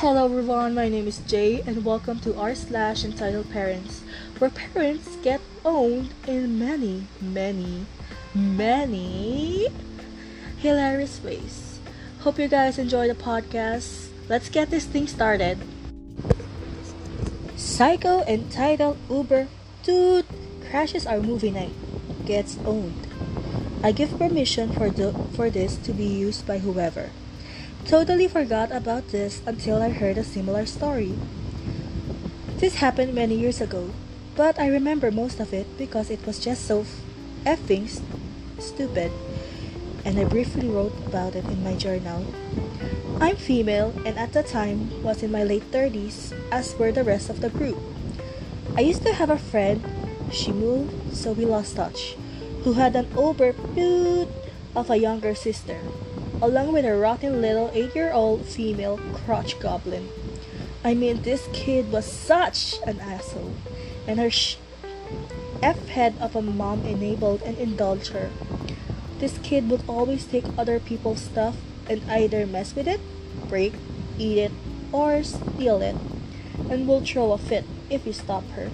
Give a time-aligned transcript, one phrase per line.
[0.00, 4.02] Hello everyone, my name is Jay and welcome to r slash entitled parents,
[4.36, 7.86] where parents get owned in many, many,
[8.34, 9.68] many
[10.58, 11.80] hilarious ways.
[12.20, 14.10] Hope you guys enjoy the podcast.
[14.28, 15.56] Let's get this thing started.
[17.56, 19.48] Psycho entitled Uber
[19.82, 20.26] Dude
[20.68, 21.72] crashes our movie night,
[22.26, 23.06] gets owned.
[23.82, 27.08] I give permission for, the, for this to be used by whoever.
[27.86, 31.14] Totally forgot about this until I heard a similar story.
[32.58, 33.94] This happened many years ago,
[34.34, 36.84] but I remember most of it because it was just so
[37.46, 38.02] effing st-
[38.58, 39.12] stupid,
[40.04, 42.26] and I briefly wrote about it in my journal.
[43.22, 47.30] I'm female and at the time was in my late 30s, as were the rest
[47.30, 47.78] of the group.
[48.74, 49.78] I used to have a friend,
[50.32, 52.18] she moved, so we lost touch,
[52.66, 54.26] who had an overboot
[54.74, 55.78] of a younger sister
[56.42, 60.08] along with a rotten little eight year old female crotch goblin.
[60.84, 63.54] I mean, this kid was such an asshole,
[64.06, 64.56] and her sh-
[65.62, 68.30] F head of a mom enabled and indulged her.
[69.18, 71.56] This kid would always take other people's stuff
[71.88, 73.00] and either mess with it,
[73.48, 73.74] break,
[74.18, 74.52] eat it,
[74.92, 75.96] or steal it,
[76.70, 78.70] and will throw a fit if you stop her,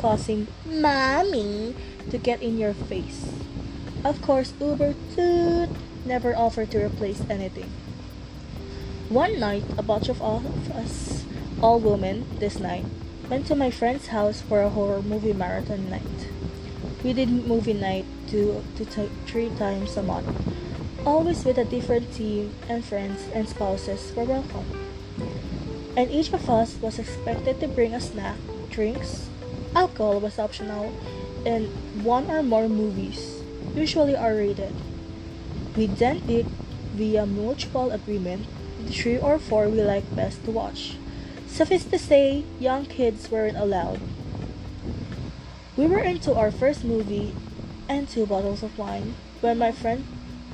[0.00, 1.74] causing mommy
[2.10, 3.30] to get in your face.
[4.04, 5.68] Of course, Uber toot
[6.04, 7.70] never offered to replace anything.
[9.08, 11.24] One night, a bunch of us,
[11.60, 12.84] all women, this night,
[13.28, 16.28] went to my friend's house for a horror movie marathon night.
[17.04, 20.28] We did movie night two to t- three times a month,
[21.04, 24.64] always with a different team, and friends and spouses were welcome.
[25.96, 28.36] And each of us was expected to bring a snack,
[28.70, 29.28] drinks,
[29.74, 30.92] alcohol was optional,
[31.44, 31.68] and
[32.02, 33.42] one or more movies,
[33.74, 34.72] usually R rated.
[35.76, 36.50] We then picked
[36.92, 38.46] via mutual agreement
[38.84, 40.96] the three or four we liked best to watch.
[41.46, 44.00] Suffice to say, young kids weren't allowed.
[45.76, 47.34] We were into our first movie
[47.88, 50.04] and two bottles of wine when my friend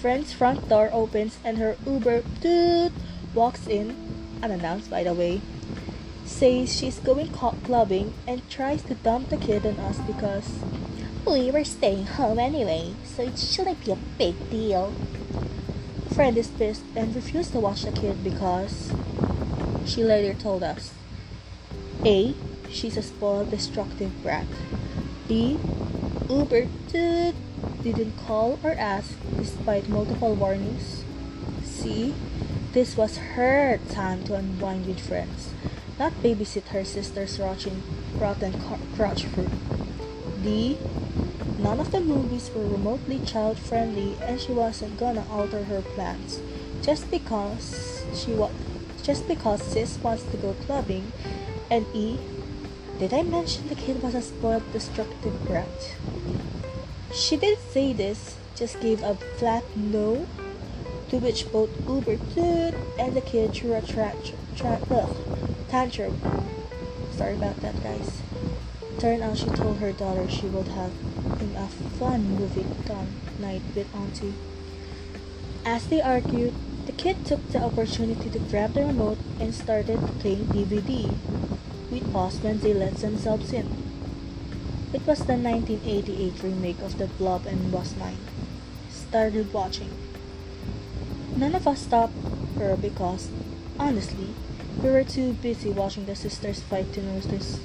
[0.00, 2.92] friend's front door opens and her Uber dude
[3.34, 3.94] walks in,
[4.42, 5.40] unannounced by the way,
[6.24, 10.64] says she's going clubbing and tries to dump the kid on us because
[11.26, 14.92] we were staying home anyway, so it shouldn't be a big deal.
[16.14, 18.92] Friend is pissed and refused to watch the kid because
[19.86, 20.92] she later told us
[22.04, 22.34] A.
[22.70, 24.46] She's a spoiled, destructive brat.
[25.28, 25.58] B.
[26.28, 27.34] Uber dude
[27.82, 31.04] didn't call or ask despite multiple warnings.
[31.64, 32.14] C.
[32.72, 35.50] This was her time to unwind with friends,
[35.98, 37.82] not babysit her sister's rotten,
[38.18, 38.54] rotten
[38.96, 39.50] crotch fruit.
[40.42, 40.78] D.
[41.58, 46.40] None of the movies were remotely child friendly and she wasn't gonna alter her plans
[46.80, 48.50] just because she wa-
[49.02, 51.12] just because sis wants to go clubbing
[51.70, 52.18] and E
[52.98, 55.98] did I mention the kid was a spoiled destructive brat?
[57.12, 60.28] She didn't say this, just gave a flat no
[61.08, 64.16] to which both Uber Dude and the kid threw a tra-
[64.54, 65.10] tra- ugh,
[65.68, 66.22] tantrum.
[67.10, 68.22] Sorry about that guys.
[68.98, 70.92] Turned out she told her daughter she would have
[71.56, 71.66] a
[71.98, 72.66] fun movie
[73.40, 74.34] night with Auntie.
[75.64, 76.54] As they argued,
[76.86, 81.10] the kid took the opportunity to grab the remote and started playing DVD.
[81.90, 83.66] We paused when they let themselves in.
[84.92, 88.18] It was the 1988 remake of The Blob and was mine.
[88.90, 89.90] Started watching.
[91.36, 92.14] None of us stopped
[92.58, 93.28] her because,
[93.78, 94.28] honestly,
[94.82, 97.58] we were too busy watching the sisters fight to notice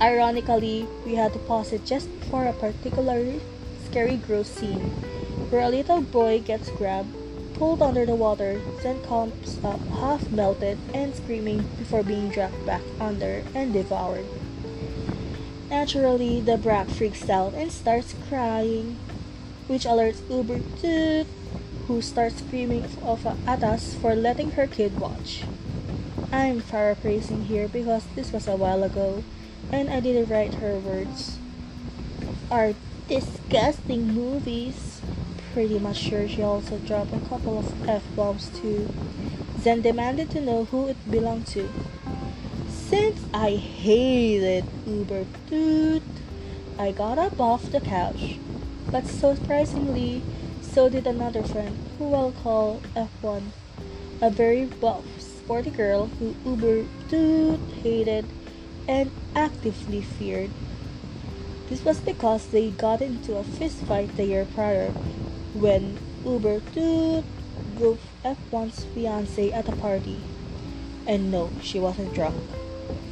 [0.00, 3.40] Ironically, we had to pause it just before a particularly
[3.86, 4.90] scary gross scene
[5.50, 7.14] where a little boy gets grabbed,
[7.54, 12.82] pulled under the water, then comes up half melted and screaming before being dragged back
[12.98, 14.26] under and devoured.
[15.70, 18.96] Naturally, the brat freaks out and starts crying,
[19.68, 21.26] which alerts Uber Toot,
[21.86, 22.84] who starts screaming
[23.46, 25.44] at us for letting her kid watch.
[26.32, 29.22] I'm paraphrasing here because this was a while ago
[29.72, 31.38] and I didn't write her words.
[32.50, 32.74] Are
[33.08, 35.00] disgusting movies.
[35.52, 38.92] Pretty much sure she also dropped a couple of F bombs too.
[39.58, 41.68] Then demanded to know who it belonged to.
[42.68, 46.02] Since I hated Uber Dude,
[46.78, 48.38] I got up off the couch.
[48.90, 50.22] But surprisingly,
[50.60, 53.42] so did another friend who I'll call F1.
[54.20, 58.26] A very buff, sporty girl who Uber Dude hated
[58.88, 60.50] and actively feared.
[61.68, 64.90] This was because they got into a fist fight the year prior
[65.54, 67.24] when Uber took
[67.78, 70.20] Goof F1's fiance at a party.
[71.06, 72.36] And no, she wasn't drunk.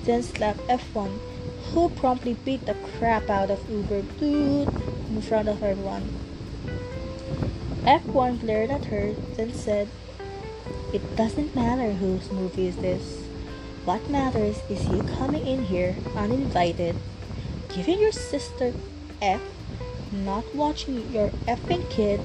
[0.04, 1.18] Then slapped F1,
[1.72, 4.68] who promptly beat the crap out of Uber Dude
[5.08, 6.08] in front of everyone.
[7.82, 9.88] F1 glared at her, then said,
[10.92, 13.21] It doesn't matter whose movie is this.
[13.84, 16.94] What matters is you coming in here uninvited,
[17.74, 18.72] giving your sister
[19.20, 19.40] F,
[20.12, 22.20] not watching your effing kid,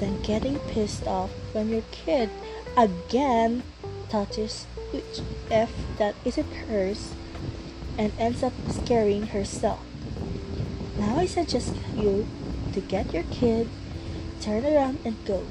[0.00, 2.30] then getting pissed off when your kid
[2.76, 3.62] again
[4.08, 5.20] touches which
[5.52, 7.14] F that isn't hers
[7.96, 9.80] and ends up scaring herself.
[10.98, 12.26] Now I suggest you
[12.72, 13.68] to get your kid,
[14.40, 15.44] turn around and go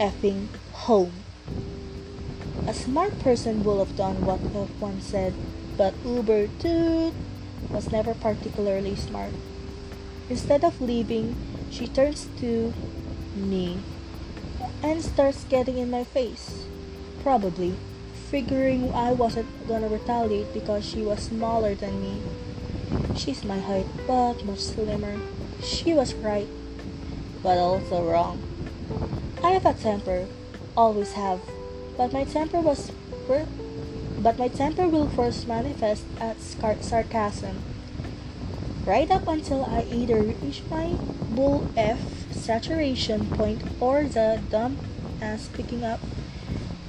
[0.00, 1.23] effing home.
[2.66, 5.34] A smart person would have done what F1 said,
[5.76, 7.12] but Uber Toot
[7.74, 9.32] was never particularly smart.
[10.30, 11.36] Instead of leaving,
[11.68, 12.72] she turns to
[13.34, 13.84] me
[14.82, 16.64] and starts getting in my face.
[17.20, 17.76] Probably
[18.30, 22.22] figuring I wasn't gonna retaliate because she was smaller than me.
[23.12, 25.20] She's my height, but much slimmer.
[25.60, 26.48] She was right,
[27.42, 28.40] but also wrong.
[29.44, 30.26] I have a temper,
[30.76, 31.40] always have
[31.96, 32.90] but my temper was
[34.18, 37.62] but my temper will first manifest as sarcasm.
[38.84, 40.96] Right up until I either reach my
[41.30, 42.00] bull F
[42.32, 44.76] saturation point or the dumb
[45.20, 46.00] ass picking up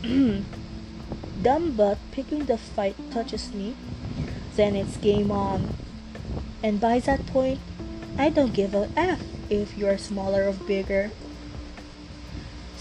[1.42, 3.76] dumb butt picking the fight touches me,
[4.56, 5.74] then it's game on.
[6.64, 7.60] And by that point,
[8.18, 11.12] I don't give a F if you're smaller or bigger.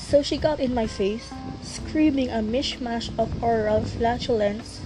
[0.04, 4.80] So she got in my face, screaming a mishmash of oral flatulence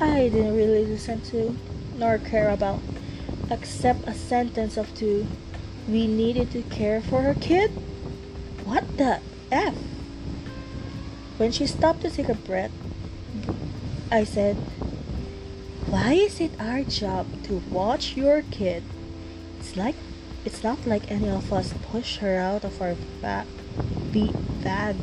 [0.00, 1.56] I didn't really listen to
[1.96, 2.80] nor care about,
[3.50, 5.26] except a sentence of two.
[5.88, 7.70] We needed to care for her kid?
[8.64, 9.20] What the
[9.52, 9.74] F?
[11.38, 12.72] When she stopped to take a breath,
[14.10, 14.56] I said,
[15.86, 18.82] Why is it our job to watch your kid?
[19.60, 19.96] It's like
[20.44, 23.46] it's not like any of us push her out of our back
[24.12, 24.96] beat bag.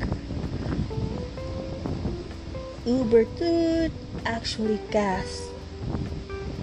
[2.86, 3.92] Uber dude
[4.26, 5.52] actually gasped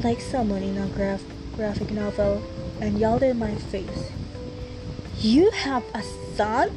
[0.02, 1.24] like someone in a graph
[1.56, 2.42] graphic novel
[2.80, 4.10] and yelled in my face.
[5.20, 6.02] You have a
[6.36, 6.70] son?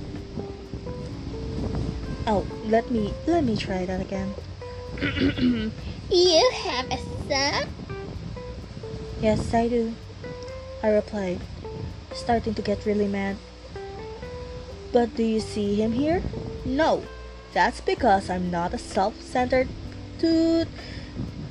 [2.28, 4.34] Oh, let me let me try that again.
[6.12, 6.98] you have a
[7.28, 7.68] son?
[9.22, 9.96] Yes, I do.
[10.82, 11.40] I replied,
[12.14, 13.38] starting to get really mad.
[14.94, 16.22] But do you see him here?
[16.64, 17.04] No.
[17.54, 19.68] That's because I'm not a self-centered
[20.18, 20.68] dude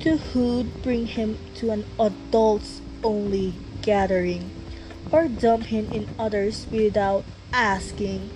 [0.01, 4.51] to who'd bring him to an adults only gathering
[5.11, 7.23] or dump him in others without
[7.53, 8.29] asking.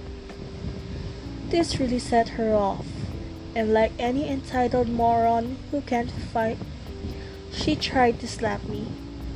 [1.50, 2.86] This really set her off,
[3.56, 6.58] and like any entitled moron who can't fight,
[7.52, 8.88] she tried to slap me.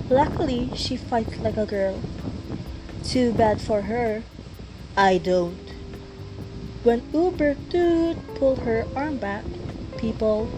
[0.10, 2.00] Luckily, she fights like a girl.
[3.04, 4.24] Too bad for her.
[4.98, 5.58] I don't.
[6.84, 9.46] When Uber Dude pulled her arm back,
[9.98, 10.50] people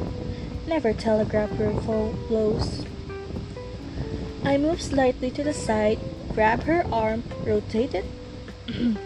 [0.68, 1.72] never telegraph her
[2.28, 2.86] blows.
[4.44, 6.00] I moved slightly to the side,
[6.34, 8.06] grabbed her arm, rotated,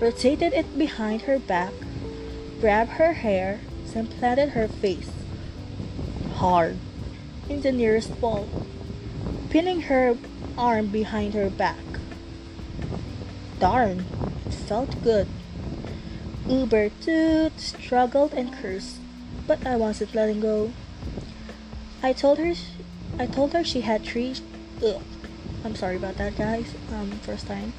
[0.00, 1.72] rotated it behind her back,
[2.60, 3.60] grabbed her hair,
[3.92, 5.10] then planted her face
[6.34, 6.76] hard
[7.48, 8.46] in the nearest wall,
[9.48, 10.18] pinning her
[10.58, 11.78] arm behind her back.
[13.58, 14.04] Darn,
[14.64, 15.28] felt good.
[16.48, 19.00] Uber Toot struggled and cursed,
[19.46, 20.72] but I wasn't letting go.
[22.02, 22.54] I told her,
[23.18, 24.34] I told her she had three.
[24.84, 25.02] Ugh,
[25.64, 26.74] I'm sorry about that, guys.
[26.92, 27.72] Um, first time.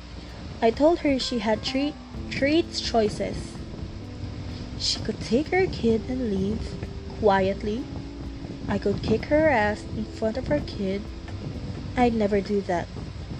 [0.62, 1.94] I told her she had three,
[2.32, 3.54] three choices.
[4.80, 6.74] She could take her kid and leave
[7.20, 7.84] quietly.
[8.68, 11.02] I could kick her ass in front of her kid.
[11.96, 12.88] I'd never do that,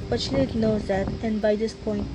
[0.10, 2.08] but she didn't know that, and by this point,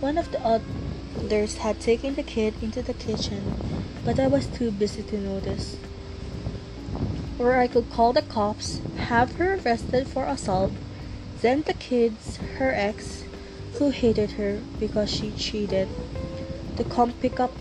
[0.00, 3.42] one of the others had taken the kid into the kitchen,
[4.04, 5.76] but I was too busy to notice.
[7.38, 10.72] Or I could call the cops, have her arrested for assault,
[11.40, 13.24] then the kids, her ex,
[13.78, 15.88] who hated her because she cheated,
[16.76, 17.52] to come pick up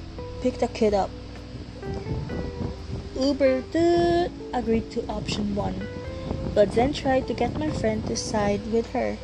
[0.42, 1.10] pick the kid up.
[3.20, 5.88] Uber dude agreed to option one,
[6.54, 9.18] but then tried to get my friend to side with her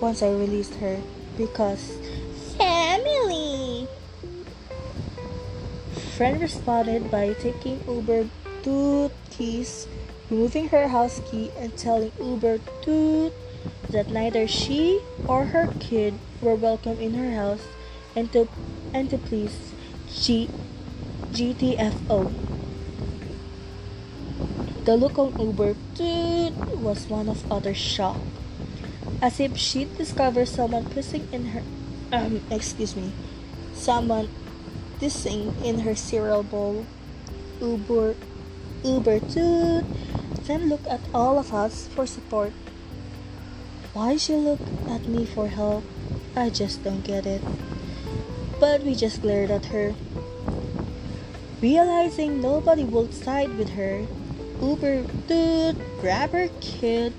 [0.00, 1.00] once I released her
[1.36, 1.98] because
[3.04, 3.86] family.
[6.16, 8.28] Friend responded by taking Uber
[8.62, 9.86] Toot keys,
[10.30, 13.32] removing her house key, and telling Uber Toot
[13.90, 17.62] that neither she or her kid were welcome in her house
[18.16, 18.48] and to
[18.92, 19.72] and to please
[20.08, 20.48] G
[21.32, 22.32] GTFO.
[24.84, 25.74] The look on Uber
[26.76, 28.20] was one of utter shock,
[29.22, 31.62] as if she'd discovered someone pissing in her,
[32.12, 33.12] um, excuse me,
[33.74, 34.28] someone
[35.00, 36.86] pissing in her cereal bowl.
[37.60, 38.14] Uber,
[38.82, 39.84] Uber Toot,
[40.46, 42.52] then look at all of us for support.
[43.92, 45.84] Why she look at me for help?
[46.36, 47.42] I just don't get it.
[48.58, 49.94] But we just glared at her.
[51.60, 54.06] Realizing nobody would side with her,
[54.60, 57.12] Uber dude grabbed her kid,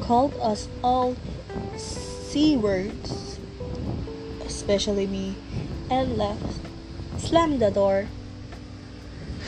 [0.00, 1.16] called us all
[1.76, 3.31] C words,
[4.62, 5.34] especially me,
[5.90, 6.62] and left.
[7.18, 8.06] Slammed the door.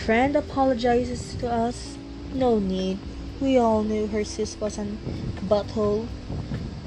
[0.04, 1.96] Friend apologizes to us.
[2.34, 2.98] No need.
[3.40, 4.98] We all knew her sis was an
[5.46, 6.08] butthole.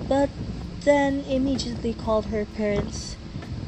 [0.10, 0.30] But
[0.84, 3.16] then immediately called her parents,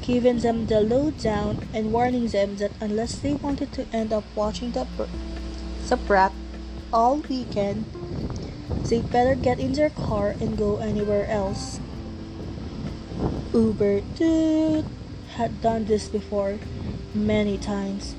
[0.02, 4.72] giving them the lowdown and warning them that unless they wanted to end up watching
[4.72, 4.86] the,
[6.06, 6.34] brat
[6.92, 7.86] all weekend,
[8.90, 11.80] they'd better get in their car and go anywhere else.
[13.54, 14.86] Uber dude
[15.34, 16.60] had done this before
[17.16, 18.14] many times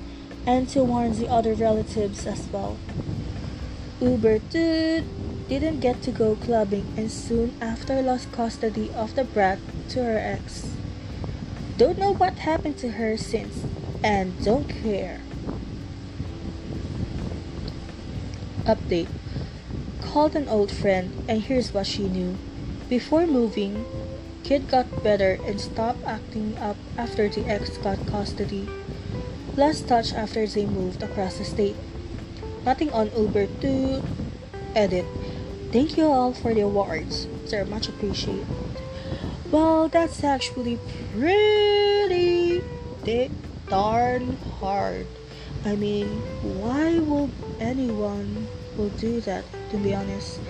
[0.45, 2.75] and to warn the other relatives as well.
[4.01, 5.05] Uber dude
[5.47, 10.17] didn't get to go clubbing and soon after lost custody of the brat to her
[10.17, 10.75] ex.
[11.77, 13.63] Don't know what happened to her since
[14.03, 15.21] and don't care.
[18.65, 19.07] Update
[20.01, 22.35] Called an old friend and here's what she knew.
[22.89, 23.85] Before moving,
[24.51, 28.67] kid got better and stopped acting up after the ex got custody.
[29.55, 31.77] Last touch after they moved across the state.
[32.65, 34.03] Nothing on Uber to
[34.75, 35.05] edit.
[35.71, 37.31] Thank you all for the awards.
[37.47, 38.43] They're much appreciated.
[39.55, 40.83] Well, that's actually
[41.15, 42.59] pretty
[43.71, 45.07] darn hard.
[45.63, 46.11] I mean,
[46.59, 47.31] why would
[47.63, 49.47] anyone will do that?
[49.71, 50.43] To be honest,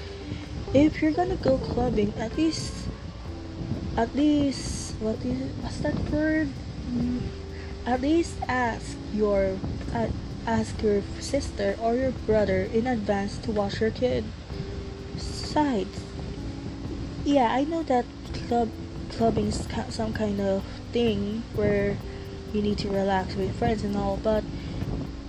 [0.73, 2.80] if you're gonna go clubbing, at least,
[3.97, 6.49] at least, what is what's that word?
[7.85, 9.57] At least ask your,
[9.93, 10.07] uh,
[10.45, 14.23] ask your sister or your brother in advance to wash your kid
[15.17, 16.03] sides.
[17.25, 18.05] Yeah, I know that
[18.47, 18.69] club
[19.09, 21.97] clubbing is some kind of thing where
[22.53, 24.43] you need to relax with friends and all, but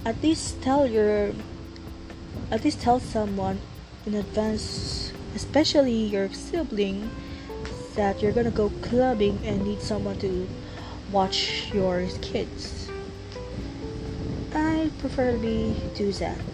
[0.04, 1.32] at least tell your
[2.50, 3.60] at least tell someone
[4.06, 7.10] in advance, especially your sibling,
[7.94, 10.48] that you're gonna go clubbing and need someone to
[11.10, 12.88] watch your kids.
[14.54, 16.51] I prefer preferably do that.